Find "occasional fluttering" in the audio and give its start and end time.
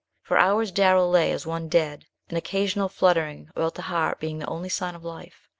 2.35-3.51